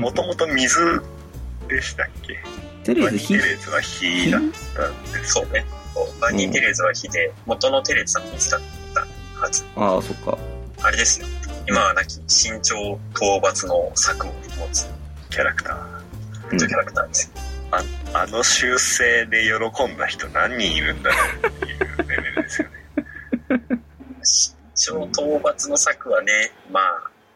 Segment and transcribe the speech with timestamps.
[0.00, 1.02] もともと水
[1.68, 2.42] でしたっけ？
[2.84, 4.40] テレーテレーズは火だっ
[4.74, 5.64] たんですそうね。
[6.20, 8.60] バニー・テレーズは火で、元のテレーズは水だっ
[8.94, 9.00] た
[9.40, 9.64] はず。
[9.76, 10.38] ああ、そっか。
[10.82, 11.26] あれですよ。
[11.68, 14.86] 今は亡き身長討伐の策を持つ
[15.28, 15.76] キャラクター。
[16.52, 17.42] うんキャラクターですよ。
[17.72, 22.74] ああの修正で喜んだ人何人いるんだろうっていうレベルですよね。
[24.24, 26.32] 身長討伐の策はね、
[26.72, 26.84] まあ、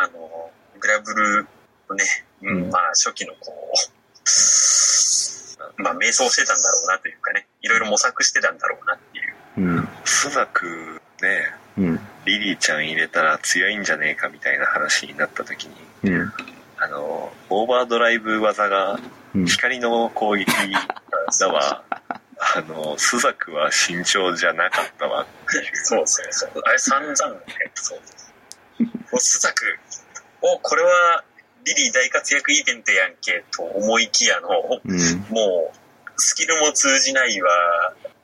[0.00, 1.46] あの、グラブル
[1.90, 2.04] のね、
[2.42, 3.96] うん、うんまあ、初期のこう、
[5.82, 9.34] まあ、迷走してたんだろうなというかね、いろいろ模索してたんだろうなっていう。
[9.58, 9.88] うん。
[10.04, 12.00] スザクね、うん。
[12.24, 16.32] リリーちゃん入れたら強いんじゃねえかみたいな話になった時に、うん。
[16.78, 18.98] あの、オーバードライブ技が
[19.36, 19.46] うん。
[19.46, 20.46] 光の攻撃
[21.38, 25.76] だわ、 あの、スザクは慎重じゃなかったわっていう。
[25.76, 26.62] そうそうそう。
[26.64, 27.98] あれ散々ね、そう。
[28.82, 29.78] もうスザク、
[30.40, 31.24] お、これは
[31.66, 34.48] リリー大活躍イベントやんけ、と思いきやの、
[34.84, 35.34] うん。
[35.34, 35.76] もう、
[36.16, 37.50] スキルも通じないわ、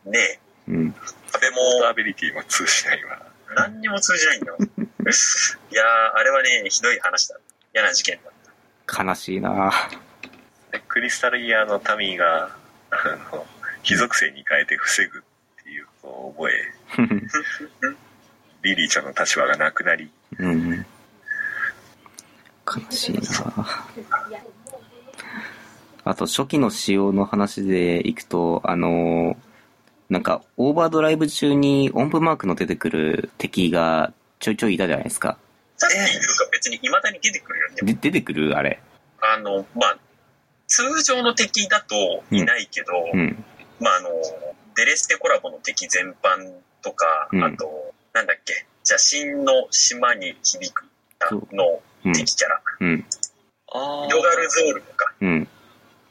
[0.06, 0.94] ね、うん。
[1.32, 1.56] 壁も
[1.88, 3.20] アビリティも通じないわ。
[3.56, 4.56] 何にも通じないんだよ。
[4.62, 7.36] いやー、あれはね、ひどい話だ。
[7.74, 8.32] 嫌な事件だっ
[9.04, 9.72] 悲しいな
[10.70, 12.54] でクリスタルイヤーのタミーが、
[12.90, 13.46] あの、
[13.82, 15.22] 非属性に変えて防ぐっ
[15.64, 16.72] ていうことを覚え、
[18.62, 20.81] リリーちゃんの立場がなくなり、うん。
[22.80, 23.20] 悲しいな
[26.04, 29.36] あと、初期の仕様の話でいくと、あの
[30.10, 35.38] なんか、オーバードライブ中に音符マークの出てくる敵がちょいちょいいたじゃないですか。
[35.78, 35.88] た。
[35.88, 37.92] さっき別に未だに出てくるよね。
[37.94, 38.56] で出てくる？
[38.56, 38.82] あれ。
[39.20, 39.98] あの、まあ、
[40.66, 43.44] 通常の敵だといないけど、うん。
[43.80, 44.10] まあ、あの、
[44.76, 50.84] デレステコラボの敵全般とか、うんあと、なんだっけ、邪神の島に響く
[51.52, 51.78] のうん。
[52.02, 53.04] 敵キャラ、うん。
[53.72, 55.48] あヨガルゾールとか、うん。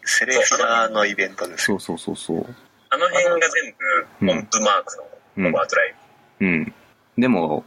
[0.04, 1.80] セレフィナーのイベントですよ。
[1.80, 2.56] そうそうそうそう。
[2.90, 3.76] あの辺が全
[4.20, 5.04] 部音符マークの
[5.38, 5.96] うんオーバードライ
[6.40, 6.46] ブ。
[6.46, 6.74] うん。
[7.18, 7.64] でも、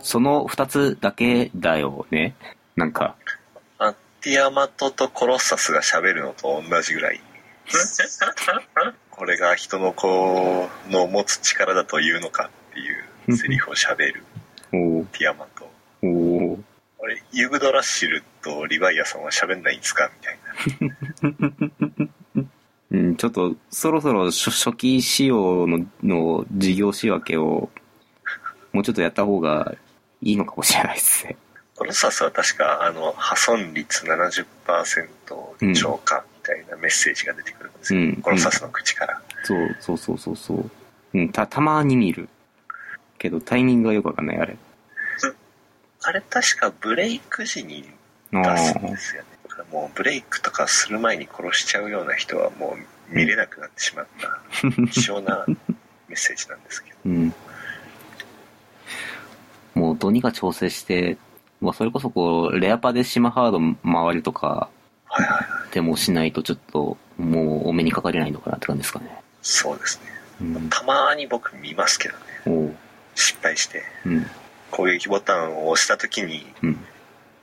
[0.00, 2.34] その二つだけだよね。
[2.76, 3.16] なんか、
[3.78, 7.20] あティアマトとコロッサスが喋るのと同じぐらい、
[9.10, 14.24] これが人の子の持つ力だというのかっていうセリフを喋る
[14.72, 15.70] おーティアマト。
[16.02, 20.10] おーこれ、ユグドラッシュルとリヴァイアさんは喋んないんですか？
[20.20, 20.38] みたい
[22.00, 22.08] な。
[22.92, 27.68] うん、ちょっと、そろそろ初初期仕様のの事業仕分けを、
[28.72, 29.74] もうちょっとやった方が
[30.22, 31.36] いいのかもしれないですね。
[31.74, 38.00] コロッサスは確か、あの、破損率70%超過みたいなメッセージが出てくるんですよ。
[38.00, 39.20] うんコロッサスの口から。
[39.44, 40.70] そう、そうそうそうそう。
[41.14, 42.28] うん、た、たまに見る。
[43.18, 44.56] けど、タイミングがよくわかんない、あれ。
[46.06, 47.84] あれ確かブレイク時に
[48.32, 49.28] あ出すんでーすよね。
[49.72, 52.76] もうブレイクとかする前に殺しちゃうような人はも
[53.10, 54.40] う見れなくなってしまった
[54.92, 55.44] 希少な
[56.08, 56.96] メッセージなんですけど。
[57.06, 57.34] うん。
[59.74, 61.18] もう、どうにか調整して、
[61.60, 64.68] まあ、それこそこう、レアパで島ハード回りとか。
[65.72, 69.22] でもしないとちょっと、もう、お目にかかれないのかなって感じですかね。
[69.42, 70.10] そうですね。
[70.40, 70.68] うん。
[70.70, 72.14] たまに僕見ますけど
[72.54, 72.76] ね。
[73.14, 73.82] 失敗して。
[74.04, 74.26] うん。
[74.76, 76.84] 攻撃ボタンを押した時に、うん。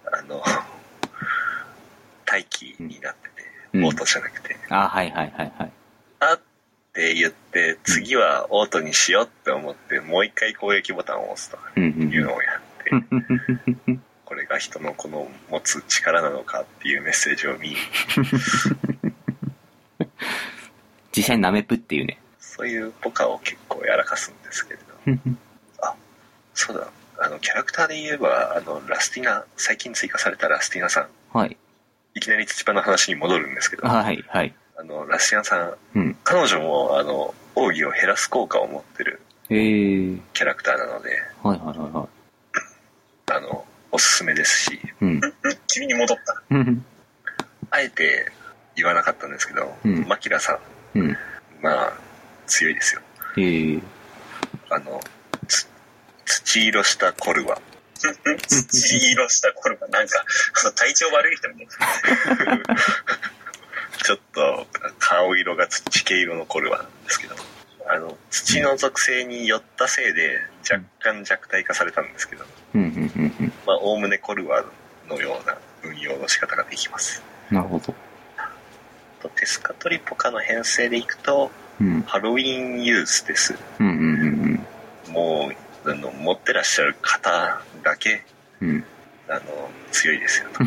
[0.05, 0.43] あの、
[2.29, 3.41] 待機になってて、
[3.73, 3.85] うん。
[3.85, 5.71] オートじゃなくて、あ、はいはいはいはい。
[6.19, 6.39] あっ
[6.93, 12.91] て言って、次はオートにしようって思って、もう一回攻撃ボタンを押すというのをやって、
[14.25, 17.75] これが人のこの持つ力なのかっていうメッセージを見、
[21.11, 22.19] 実際にナメプっていうね。
[22.39, 24.79] そういうポカを結構やらかすんですけれ
[25.15, 25.35] ど、
[26.53, 26.87] そうだ、
[27.23, 31.07] あの、キャラクターで言えば、あの、ラスティナ、最近追加されたラスティナさん、
[31.37, 31.55] はい。
[32.15, 34.53] いきなり土場の話に戻るんですけど、あはいはい。
[34.83, 36.17] の、ラスティナさん、うん。
[36.23, 40.19] 彼女も、あの、奥義を減らす効果を持ってるえー。
[40.33, 41.11] キャラクターなので、
[41.41, 42.09] はいはいはいは
[43.27, 44.79] あの、おすすめですし、い。
[45.01, 45.21] うん。
[45.67, 46.41] 君に戻った。
[46.49, 46.85] うん。
[47.69, 48.31] あえて
[48.75, 50.59] 言わなかったんですけど、うんマキラさ
[50.95, 51.17] ん、うん。
[51.61, 51.93] まあ、
[52.47, 53.01] 強いですよ。
[53.37, 53.81] えー。
[54.69, 55.12] あの、つ
[56.53, 57.59] 土色したコルワ。
[57.97, 60.23] 土色した頃がなんか、
[60.75, 62.75] 体調悪い人みたいな。
[64.03, 64.67] ちょっと
[64.99, 67.35] 顔色が土系色のコルワなんですけど、
[67.87, 70.37] あの、土の属性によったせいで
[70.69, 72.45] 若干弱体化されたんですけど、
[72.75, 73.53] うんうんうんうん。
[73.65, 74.63] まあ、おおむねコルワ
[75.09, 77.23] のような運用の仕方ができます。
[77.49, 77.95] なるほど。
[79.21, 81.49] とテスカトリポカの編成でいくと、
[81.81, 82.01] うん。
[82.03, 83.57] ハロウィンユースです。
[83.79, 83.99] うんうんう
[84.41, 84.42] ん
[86.63, 88.23] ってらっしゃる方だけ、
[88.61, 88.69] うん。
[88.69, 88.83] うん。
[89.27, 89.41] あの、
[89.91, 90.49] 強いですよ。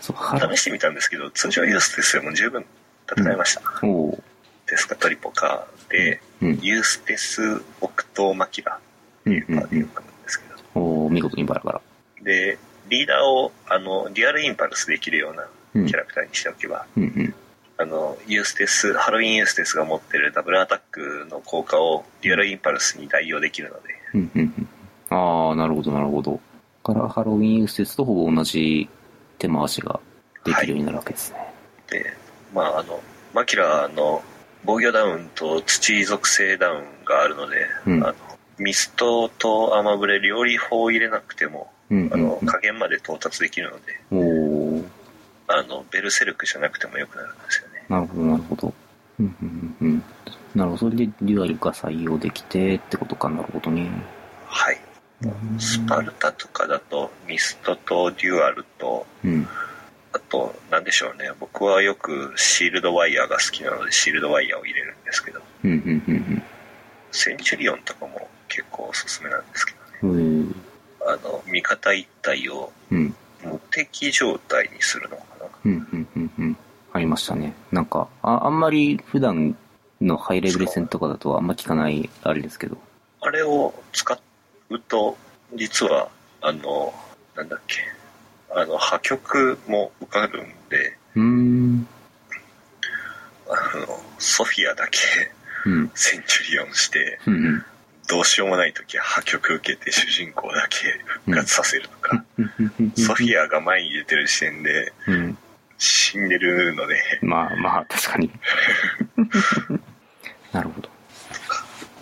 [0.00, 2.64] 試してみたんですけど、通常ユーステスでも十分
[3.10, 3.62] 戦いました。
[3.82, 4.22] おー
[4.66, 6.58] デスカトリポカで、うん。
[6.60, 8.78] ユーステスオクトマキラ
[9.24, 11.80] うんっていうカーんですけど、おー見事にバラバラ。
[12.22, 12.58] で、
[12.88, 17.34] リーダーを、あの、デュアルインパルスできるようなうんキャラクターにしておけば、うんうん。
[17.80, 24.68] あの、ユーステス、ハロウィンユーステスが持ってるダブルアタックの効果をデュアルインパルスに代用できるので、うんうんうん。
[25.16, 26.40] ああ、なるほど、なるほど。
[26.82, 28.88] から、ハロウィンユーステスとほぼ同じ
[29.38, 30.00] 手回しが
[30.44, 31.38] できるようになるわけですね。
[31.88, 32.12] で、
[32.52, 33.00] まあ、あの、
[33.32, 34.22] マキラの
[34.64, 38.14] 防御ダウンと土属性ダウンがあるので、うんあの
[38.58, 40.20] ミストとアマブレ
[40.58, 44.18] 法を入れなくても、うんあの、加減まで到達できるので、うん。
[44.18, 44.47] おー
[45.58, 47.84] あの、ベルセルクじゃなくてもよくなるんですよね。
[47.88, 48.74] なるほど、なるほど。
[49.18, 50.02] うんうんうんうん。
[50.54, 50.78] なるほど。
[50.78, 53.28] それでデュアルが採用できてってことか。
[53.28, 53.90] なるほどね。
[54.46, 54.80] はい。
[55.58, 59.48] スパルタとかだと、ミストとデュアルと、うん。
[60.12, 61.30] あと、なんでしょうね。
[61.40, 66.42] 僕はよくシールドワイヤーが好きなので、シールドワイヤーを入れるんですけど、うんうんうん
[67.10, 69.72] センチュリオンとかも結構おすすめなんですけ
[70.02, 70.14] どね。
[70.14, 70.40] うん。
[70.40, 70.54] うん。
[71.06, 73.14] あの、味方一体をうん。
[73.42, 75.37] 無敵状態にするのかな。
[75.64, 76.56] うんうんうんうん。
[76.92, 77.54] ありましたね。
[77.72, 79.56] なんか、ああんまり普段
[80.00, 82.78] のハイレベル戦とかだとあんま聞かないあれですけど。
[83.20, 84.18] あれを使
[84.70, 85.16] うと、
[85.54, 86.08] 実は、
[86.40, 86.94] あの、
[87.34, 87.78] なんだっけ、
[88.54, 91.88] あの、破局も受かるんで、うーん。
[93.48, 94.98] あの、ソフィアだけ
[95.66, 95.90] うん。
[95.94, 97.64] センチュリオンして、うんうん。
[98.08, 102.24] どうしようもない時は破局受けて主人公だけ復活させるとか、
[102.96, 103.26] ソフア。
[103.26, 105.38] ィアが前に出てる時点でうん。
[106.08, 108.30] 死んでるので、まあまあ、確かに。
[110.52, 110.88] なるほど。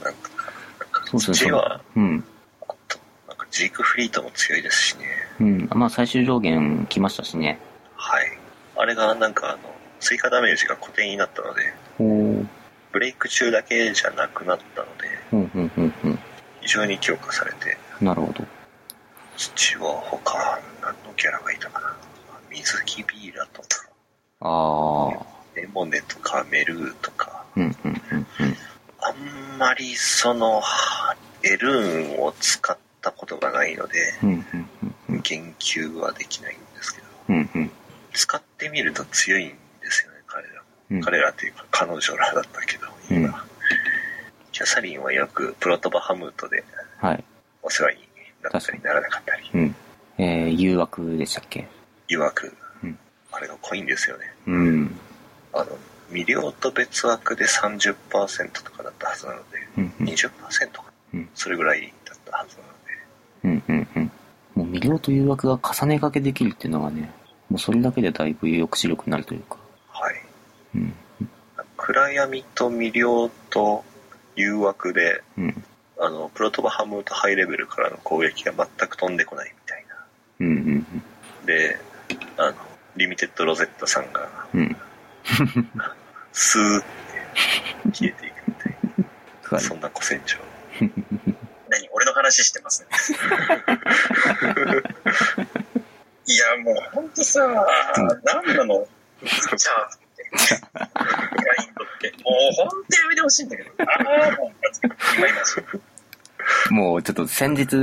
[0.05, 1.51] なんか、そうですね。
[1.51, 2.25] 土は、うん。
[2.69, 5.07] あと、なんかジークフリートも強いですしね。
[5.41, 5.69] うん。
[5.75, 7.59] まあ、最終上限来ましたしね。
[7.97, 8.39] はい。
[8.77, 9.59] あれがなんかあの、
[9.99, 11.75] 追加ダメージが固定になったので。
[12.93, 16.19] ブレイク中だけじゃなくなったので、うんうんうんうん。
[16.61, 18.45] 非常に強化されて、なるほど。
[19.37, 21.97] 土は他何のキャラがいたかな。
[22.51, 23.03] 水木
[24.47, 25.27] ああ。
[25.55, 28.57] レモネとかメルーとか、うんうんうんうん。
[29.01, 30.63] あんまりその、
[31.43, 34.45] エルーンを使ったことがないので、うんうん
[34.83, 35.21] うんうん。
[35.23, 37.71] 言及はできないんですけど、うんうん。
[38.13, 39.57] 使ってみると強いんで
[39.91, 40.61] すよね、彼らも。
[40.91, 43.29] うん彼らっていうか彼女らだったけど、今。
[43.29, 43.35] うん
[44.53, 46.65] キャサリンはよくプロトバハムートで
[46.97, 47.23] はい。
[47.63, 48.09] お世話に
[48.43, 49.75] なったりならなかったり、うん。
[50.17, 51.69] えー、誘惑でしたっけ？
[52.09, 52.57] 曰く、うん
[53.37, 54.25] あれが濃いんですよね。
[54.47, 54.99] うん。
[55.53, 55.67] あの、
[56.11, 59.45] 魅了と別枠で30%とかだったはずなので、
[59.77, 60.07] うんうん。
[60.07, 62.57] 20%か、うんそれぐらいだったはず
[63.45, 64.11] なので、うんうんうん。
[64.55, 67.11] もう魅了と誘惑が重ね掛けできるっていうのがね、
[67.51, 69.59] もうそれだけでだいぶ抑止力になるというか。
[69.91, 70.15] はい。
[70.77, 70.95] うん。
[71.77, 73.85] 暗闇と魅了と
[74.35, 75.65] 誘惑で、うん。
[75.99, 79.97] あの、プロトバハムートハイレベルからの攻撃が全く飛んでこないみたいな。
[80.41, 81.03] うんうん
[81.47, 81.96] で、あの、
[82.97, 84.61] リミテッドロゼッタさんが、うん。
[84.61, 84.77] うん。
[86.33, 86.87] スーって
[87.93, 89.05] 消えていくみたいな、
[89.51, 90.39] はいそんな古戦場。
[91.69, 92.89] 何俺の話してますね。
[96.29, 97.57] いや、もうほんとさ、なん
[98.57, 98.85] なの
[99.57, 100.29] じゃあって。
[100.75, 100.85] ラ
[101.63, 102.13] インドって。
[102.25, 103.71] もうほんとやめてほしいんだけど。
[103.79, 103.85] あ
[104.29, 104.51] あ、もう、
[105.17, 105.63] 今今し。
[106.71, 107.77] もうちょっと先日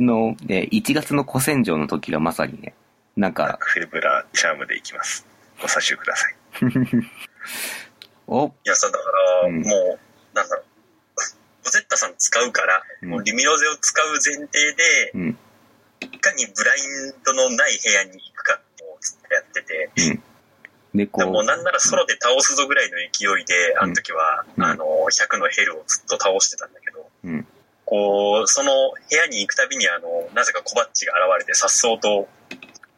[0.00, 2.74] の、ね、1月の古戦場の時はまさにね、
[3.16, 5.26] なんか、フェブラチャームでいきます。
[5.60, 6.34] ご差しください。
[8.28, 8.98] おいやさ、だか
[9.42, 10.64] ら、うんもう、なんだろう。
[11.64, 15.38] ロゼッタさん使うから、うんもうリミロゼを使う前提で、うん。
[16.00, 20.98] いかにブラインドのない部屋に行くかってずっとやってて、うん。
[20.98, 27.46] で、こうう、なんならソロで倒すぞぐらいの勢いで、あの時は、うんあの、100のヘルをずっと倒してたんだけど、うん。
[27.86, 28.72] こう、その
[29.08, 32.28] 部屋に行くたびに、あの、なぜかコバッチが現れて、さっそうと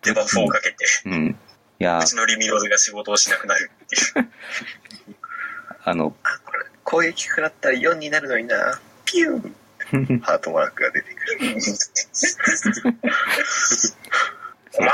[0.02, 0.76] デバフをかけて、
[1.06, 1.36] うん。
[1.80, 4.28] いやう、ちのリミロゼが仕事をしなくなるっていう。
[5.84, 8.80] あの、あ、これ、攻撃食らったら4になるのにな。
[9.04, 9.52] ピュー
[10.20, 11.38] ハートマークが出てくる。
[14.74, 14.90] お前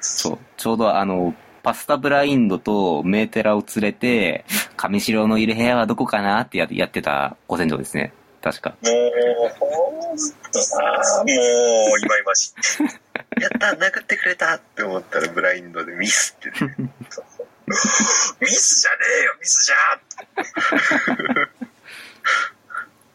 [0.00, 4.44] そう、ちょうどあの、パスタブラインドとメーテラを連れて、
[4.76, 8.12] 上白のいる部屋はどこかなってややってたご戦場ですね。
[8.42, 8.70] 確か。
[8.70, 10.16] もう、ほん
[10.50, 10.78] とさ、
[11.18, 11.26] もう、
[12.00, 13.42] 今々しい。
[13.42, 16.74] やった殴ってくれたって思ったらブラインドでミスってね、
[18.40, 19.76] ミスじゃねえよ、ミスじゃ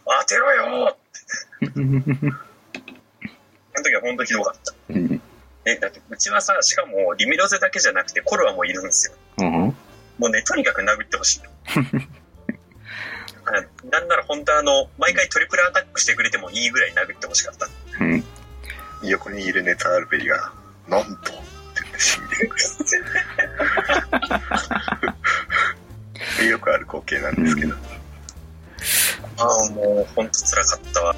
[0.05, 0.97] 当てろよ
[1.67, 1.75] あ
[3.77, 4.73] の時は本当ひどかった。
[4.89, 5.21] うん
[5.67, 9.15] え、だってうちはさ、しかもリミロゼだけじゃなくてコルアもいるんですよ。
[9.39, 9.49] うん。
[10.19, 11.39] もうね、とにかく殴ってほしい。
[13.45, 13.51] あ
[13.89, 17.67] なんなら本当はあの、毎回トリプルアタックしてくれてもいいぐらい殴ってほしかった。
[18.03, 18.23] うん。
[19.03, 20.51] 横にいるネタアルベリが、
[20.87, 21.23] なんとって
[21.83, 22.57] 言って死んでいく。
[26.49, 27.75] よくある光景なんですけど。
[29.37, 31.14] ああ、もう本当辛かったわ。